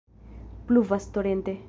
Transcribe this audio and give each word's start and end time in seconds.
Pluvas 0.65 1.11
torente. 1.11 1.53